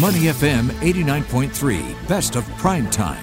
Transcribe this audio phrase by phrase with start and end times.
[0.00, 3.22] Money FM 89.3, best of prime time.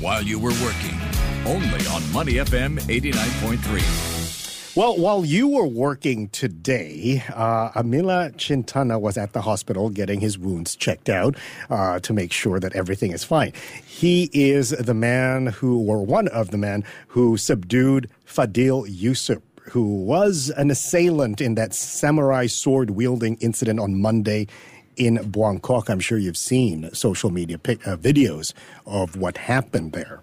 [0.00, 0.98] While you were working,
[1.44, 4.74] only on Money FM 89.3.
[4.74, 10.38] Well, while you were working today, uh, Amila Chintana was at the hospital getting his
[10.38, 11.36] wounds checked out
[11.68, 13.52] uh, to make sure that everything is fine.
[13.84, 20.02] He is the man who, or one of the men who subdued Fadil Yusuf who
[20.04, 24.48] was an assailant in that samurai sword wielding incident on Monday
[24.96, 25.88] in Buangkok.
[25.88, 28.52] I'm sure you've seen social media pic- uh, videos
[28.84, 30.20] of what happened there.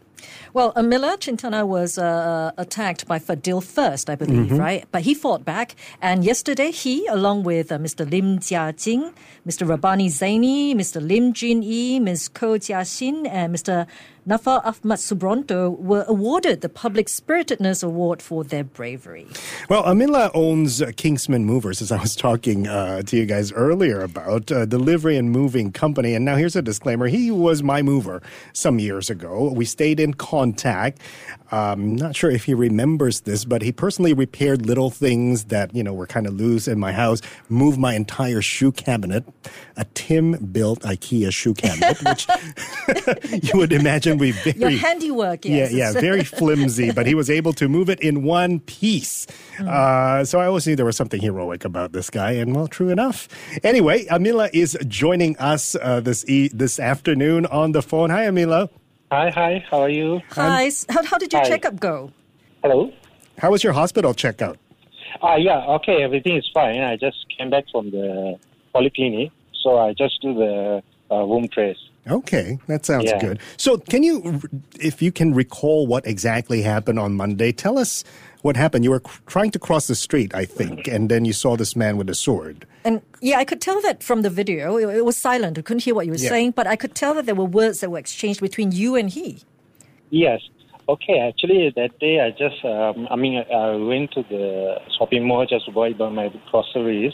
[0.54, 4.58] Well, Amila Chintana was uh, attacked by Fadil first, I believe, Mm-hmm.
[4.58, 4.86] right?
[4.92, 5.76] But he fought back.
[6.02, 8.10] And yesterday, he, along with uh, Mr.
[8.10, 9.14] Lim Jiajing,
[9.48, 9.66] Mr.
[9.68, 11.02] Rabani Zaini, Mr.
[11.06, 12.30] Lim Jin Yi, Ms.
[12.30, 13.88] Ko Jiaxin, and Mr.
[14.28, 19.26] Nafa Ahmad Subronto were awarded the Public Spiritedness Award for their bravery.
[19.70, 24.02] Well, Amila owns uh, Kingsman Movers, as I was talking uh, to you guys earlier
[24.02, 26.14] about, uh, delivery and moving company.
[26.14, 27.08] And now here's a disclaimer.
[27.08, 29.50] He was my mover some years ago.
[29.56, 31.00] We stayed in contact.
[31.52, 35.82] Um, not sure if he remembers this, but he personally repaired little things that, you
[35.82, 39.24] know, were kind of loose in my house, moved my entire shoe cabinet,
[39.78, 42.28] a Tim built IKEA shoe cabinet, which
[43.54, 44.60] you would imagine we very.
[44.60, 45.72] Your handiwork, yes.
[45.72, 49.26] Yeah, yeah, very flimsy, but he was able to move it in one piece.
[49.60, 52.90] Uh, so I always knew there was something heroic about this guy, and well, true
[52.90, 53.30] enough.
[53.64, 58.10] Anyway, Amila is joining us uh, this e- this afternoon on the phone.
[58.10, 58.70] Hi, Amila.
[59.12, 59.64] Hi, hi.
[59.72, 60.22] How are you?
[60.32, 61.50] Hi, how, how did your Hi.
[61.50, 62.12] checkup go?
[62.62, 62.92] Hello.
[63.38, 64.58] How was your hospital checkout?
[65.22, 65.66] Ah, yeah.
[65.76, 66.82] Okay, everything is fine.
[66.82, 68.38] I just came back from the
[68.76, 71.78] polyclinic, so I just do the uh, womb trace.
[72.10, 73.20] Okay, that sounds Yeah.
[73.20, 73.40] good.
[73.58, 74.40] So, can you,
[74.80, 78.04] if you can recall what exactly happened on Monday, tell us
[78.44, 78.84] what happened.
[78.86, 81.76] You were cr- trying to cross the street, I think, and then you saw this
[81.76, 82.66] man with a sword.
[82.86, 84.78] And yeah, I could tell that from the video.
[84.78, 85.58] It, it was silent.
[85.58, 86.30] I couldn't hear what you were Yeah.
[86.30, 89.10] saying, but I could tell that there were words that were exchanged between you and
[89.10, 89.40] he.
[90.10, 90.40] Yes.
[90.88, 91.20] Okay.
[91.20, 95.66] Actually, that day I just, um, I mean, I went to the shopping mall just
[95.66, 97.14] to buy my groceries.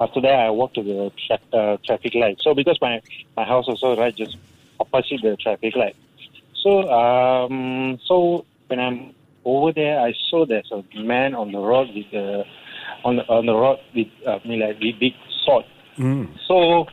[0.00, 2.38] After that, I walked to the tra- uh, traffic light.
[2.40, 3.00] So because my
[3.36, 4.36] my house also right just
[4.80, 5.96] opposite the traffic light.
[6.62, 9.14] So um, so when I'm
[9.44, 12.44] over there, I saw there's a man on the road with the
[13.04, 15.12] on the, on the road with uh, I mean, like with big
[15.44, 15.64] sword.
[16.46, 16.86] So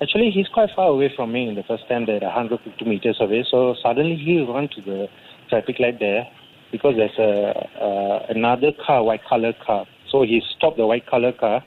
[0.00, 3.44] actually, he's quite far away from me in the first time that 150 meters away.
[3.50, 5.08] So suddenly he run to the
[5.48, 6.28] traffic light there
[6.70, 9.86] because there's a uh, another car, white color car.
[10.10, 11.64] So he stopped the white color car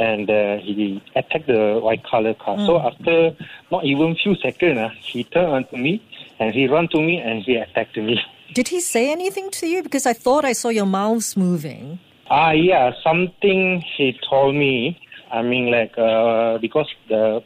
[0.00, 2.56] and uh, he attacked the white color car.
[2.66, 3.36] So after
[3.70, 6.02] not even few seconds, uh, he turned onto me
[6.40, 8.18] and he run to me and he attacked me.
[8.54, 9.82] Did he say anything to you?
[9.82, 12.00] Because I thought I saw your mouths moving.
[12.30, 14.98] Ah, yeah, something he told me.
[15.30, 17.44] I mean, like uh, because the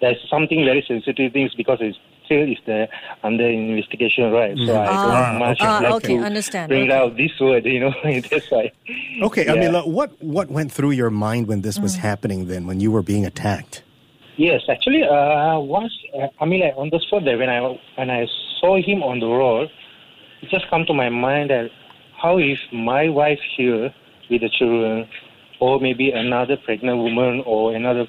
[0.00, 2.88] there's something very sensitive things because it's still is the
[3.22, 4.56] under investigation, right?
[4.66, 5.68] So I Ah, don't much okay.
[5.68, 6.92] like Ah, okay, to understand, bring okay.
[6.92, 7.92] out this word, you know.
[8.30, 8.72] That's why.
[9.22, 9.54] Okay, Yeah.
[9.54, 13.02] Amila, what, what went through your mind when this was happening then, when you were
[13.02, 13.82] being attacked?
[14.36, 17.60] Yes, actually, uh, once uh, I mean, like on the spot there when I
[17.96, 18.26] when I
[18.60, 19.70] saw him on the road,
[20.42, 21.70] it just come to my mind that
[22.20, 23.94] how if my wife here
[24.28, 25.06] with the children,
[25.60, 28.06] or maybe another pregnant woman, or another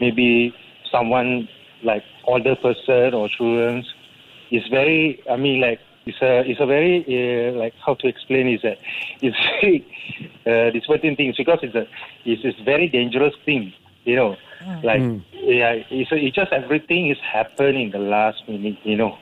[0.00, 0.54] maybe
[0.90, 1.46] someone
[1.82, 3.84] like older person or children,
[4.50, 5.22] is very.
[5.30, 8.78] I mean, like it's a it's a very uh, like how to explain is that
[9.20, 9.86] it's very
[10.46, 11.86] uh, disappointing things because it's a
[12.24, 13.72] it's a very dangerous thing,
[14.04, 14.36] you know.
[14.82, 15.00] Like
[15.32, 19.18] yeah, it's, it's just everything is happening in the last minute, you know.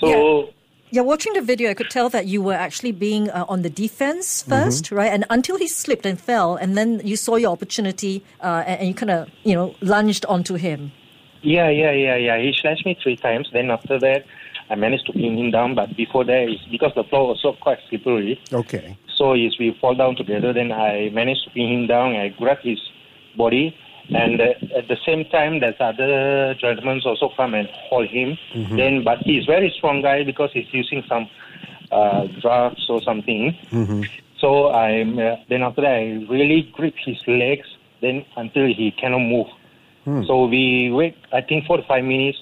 [0.00, 0.50] So.
[0.90, 3.70] Yeah, watching the video, I could tell that you were actually being uh, on the
[3.70, 5.12] defense 1st right?
[5.12, 8.88] And until he slipped and fell, and then you saw your opportunity, uh, and, and
[8.88, 10.92] you kind of, you know, lunged onto him.
[11.44, 12.38] Yeah, yeah, yeah, yeah.
[12.40, 13.50] He slashed me three times.
[13.52, 14.24] Then after that,
[14.70, 15.74] I managed to pin him down.
[15.74, 18.40] But before that, it's because the floor was so quite slippery.
[18.50, 18.96] Okay.
[19.16, 20.52] So is we fall down together.
[20.54, 22.16] Then I managed to pin him down.
[22.16, 22.80] I grabbed his
[23.36, 23.76] body,
[24.08, 28.38] and uh, at the same time, there's other gentlemen also come and hold him.
[28.76, 31.28] Then, but he's very strong guy because he's using some
[31.92, 33.54] uh, drugs or something.
[34.38, 37.66] So I uh, then after that, I really grip his legs.
[38.00, 39.46] Then until he cannot move.
[40.04, 41.16] So we wait.
[41.32, 42.38] I think four to five minutes,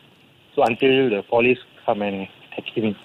[0.54, 2.26] so until the police come and
[2.56, 2.96] take him.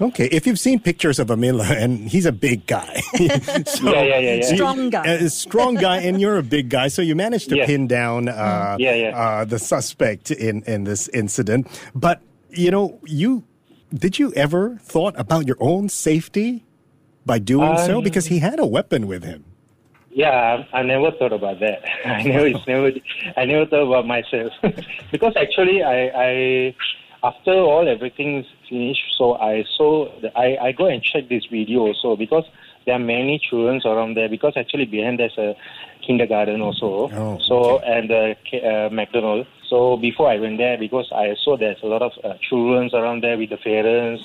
[0.00, 3.02] Okay, if you've seen pictures of Amila, and he's a big guy.
[3.66, 4.54] So- Yeah, yeah, yeah, yeah.
[4.54, 5.04] Strong guy.
[5.06, 7.66] A strong guy, and you're a big guy, so you managed to Yeah.
[7.66, 9.18] pin down uh, Yeah, yeah.
[9.18, 11.66] Uh, the suspect in, in this incident.
[11.94, 13.44] But, you know, you
[13.92, 16.64] did you ever thought about your own safety
[17.26, 17.98] by doing so?
[17.98, 19.44] Um, Because he had a weapon with him.
[20.16, 21.84] Yeah, I, I never thought about that.
[22.06, 22.90] I never, it's never,
[23.36, 24.50] I never thought about myself
[25.12, 26.74] because actually, I, I,
[27.22, 32.16] after all everything's finished, so I saw, I, I go and check this video also
[32.16, 32.44] because
[32.86, 34.30] there are many children around there.
[34.30, 35.54] Because actually behind there's a
[36.06, 37.10] kindergarten also.
[37.12, 39.46] Oh, so and uh, K- uh, McDonald.
[39.68, 43.22] So before I went there, because I saw there's a lot of uh, children around
[43.24, 44.22] there with the parents,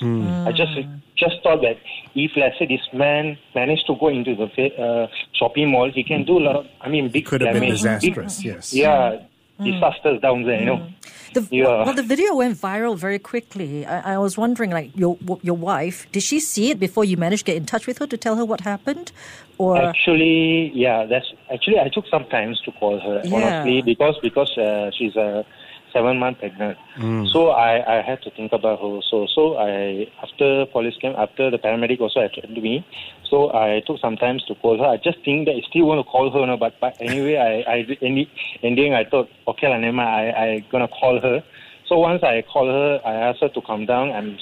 [0.47, 0.71] I just
[1.17, 1.77] just thought that
[2.15, 4.47] if let's say this man managed to go into the
[4.81, 7.61] uh, shopping mall, he can do a lot of, I mean, big Could have been
[7.75, 8.73] damage, big- disastrous, yes.
[8.73, 9.19] yeah,
[9.63, 10.87] disasters down there, you know.
[11.33, 11.85] The, Yeah.
[11.85, 13.85] Well, the video went viral very quickly.
[13.85, 17.45] I, I was wondering, like, your your wife, did she see it before you managed
[17.45, 19.11] to get in touch with her to tell her what happened?
[19.57, 23.35] Or, Actually, yeah, that's actually I took some time to call her Yeah.
[23.35, 25.45] honestly because because uh, she's a
[25.93, 26.77] seven month pregnant.
[26.97, 27.31] Mm.
[27.31, 29.27] So I, I had to think about her also.
[29.33, 32.85] So I after police came after the paramedic also attended me.
[33.29, 34.85] So I took some time to call her.
[34.85, 37.71] I just think that I still want to call her, no, but but anyway, I
[37.71, 38.27] I in the
[38.63, 41.43] ending I thought okay, lah, never mind, I I gonna call her.
[41.87, 44.39] So once I call her, I asked her to come down and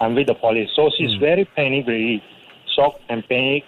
[0.00, 0.70] I'm with the police.
[0.74, 1.20] So she's mm.
[1.20, 2.22] very panic, very
[2.74, 3.64] shocked and panic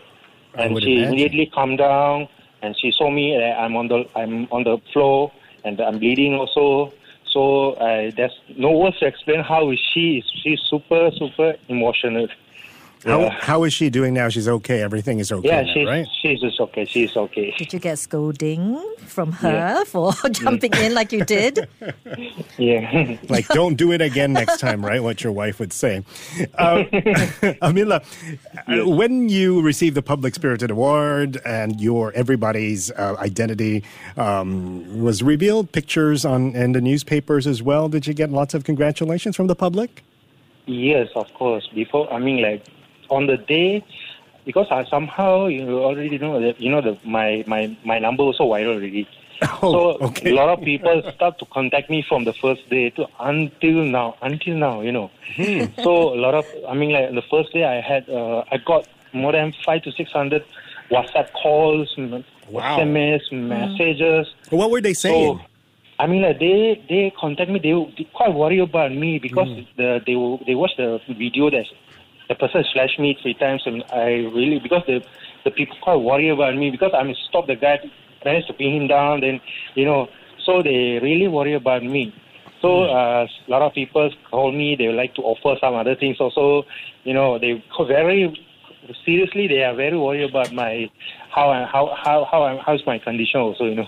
[0.55, 1.09] and she imagine.
[1.09, 2.29] immediately calmed down
[2.63, 5.33] and she saw me that I'm on the I'm on the floor
[5.65, 6.93] and I'm bleeding also.
[7.31, 10.19] So uh, there's no words to explain how she.
[10.19, 10.25] Is.
[10.43, 12.29] She's super super emotional.
[13.05, 14.29] How, how is she doing now?
[14.29, 14.83] She's okay.
[14.83, 16.07] Everything is okay, Yeah, now, she's right?
[16.21, 16.85] she's just okay.
[16.85, 17.55] She's okay.
[17.57, 21.69] did you get scolding from her for jumping in like you did?
[22.59, 23.17] Yeah.
[23.29, 25.03] Like, don't do it again next time, right?
[25.03, 26.03] What your wife would say.
[26.57, 26.85] Uh,
[27.63, 28.03] Amila,
[28.67, 33.85] uh, when you received the Public Spirited Award and your everybody's uh, identity
[34.17, 38.65] um, was revealed, pictures on in the newspapers as well, did you get lots of
[38.65, 40.03] congratulations from the public?
[40.67, 41.69] Yes, of course.
[41.75, 42.65] Before, I mean, like
[43.11, 43.85] on the day,
[44.45, 48.45] because I somehow you already know that you know the my my my number also
[48.45, 49.09] viral already.
[49.63, 50.31] Oh, so okay.
[50.31, 54.17] a lot of people start to contact me from the first day to until now,
[54.21, 55.13] until now, you know.
[55.37, 55.67] Hmm.
[55.85, 58.89] so a lot of, I mean, like the first day I had, uh, I got
[59.13, 60.45] more than five to six hundred
[60.91, 61.95] WhatsApp calls,
[62.51, 62.79] Wow.
[62.81, 64.27] SMS, messages.
[64.51, 65.39] What were they saying?
[65.39, 65.45] So,
[66.01, 67.61] I mean, like they they contact me.
[67.61, 69.67] They, they quite worry about me because Mm.
[69.77, 71.67] the they they watch the video that
[72.29, 75.01] the person flashed me three times, and I really because the
[75.45, 77.79] the people quite worry about me because I'm stop the guy,
[78.25, 79.21] managed to pin him down.
[79.21, 79.41] Then
[79.75, 80.09] you know,
[80.45, 82.13] so they really worry about me.
[82.61, 82.91] So Mm.
[82.91, 84.75] uh, a lot of people call me.
[84.77, 86.67] They would like to offer some other things also.
[87.05, 88.35] You know, they very
[89.05, 90.91] seriously they are very worried about my
[91.31, 93.65] how I, how how how I, how's my condition also.
[93.65, 93.87] You know.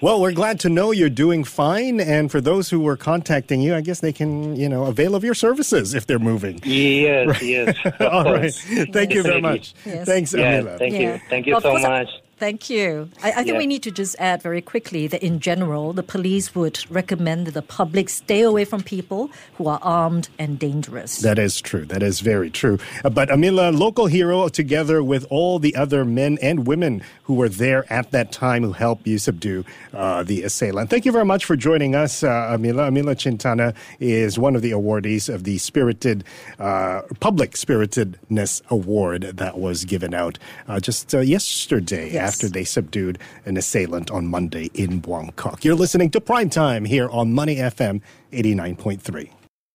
[0.00, 2.00] Well, we're glad to know you're doing fine.
[2.00, 5.22] And for those who were contacting you, I guess they can, you know, avail of
[5.22, 6.58] your services if they're moving.
[6.64, 7.76] Yes, yes.
[7.84, 8.40] of All right.
[8.42, 8.60] course.
[8.92, 9.74] Thank you very much.
[9.86, 10.04] Yes.
[10.06, 10.78] Thanks, Yeah, Amila.
[10.78, 11.20] thank you.
[11.30, 12.08] Thank you Well, so course, I- much.
[12.42, 13.08] Thank you.
[13.22, 13.58] I, I think Yeah.
[13.58, 17.54] we need to just add very quickly that in general, the police would recommend that
[17.54, 21.18] the public stay away from people who are armed and dangerous.
[21.18, 21.84] That is true.
[21.92, 22.76] That is very true.
[23.04, 27.48] Uh, But Amila, local hero, together with all the other men and women who were
[27.48, 30.90] there at that time who helped you subdue uh, the assailant.
[30.90, 32.82] Thank you very much for joining us, uh, Amila.
[32.90, 36.24] Amila Chintana is one of the awardees of the Spirited
[36.58, 42.31] uh, Public Spiritedness Award that was given out uh, just uh, yesterday Yes.
[42.32, 45.64] After they subdued an assailant on Monday in Buangkok.
[45.64, 48.00] You're listening to Prime Time here on Money FM
[48.32, 49.28] 89.3.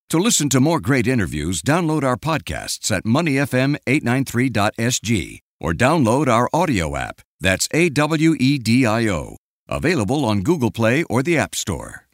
[0.09, 6.95] To listen to more great interviews, download our podcasts at moneyfm893.sg or download our audio
[6.95, 7.21] app.
[7.39, 9.37] That's A W E D I O.
[9.69, 12.06] Available on Google Play or the App Store.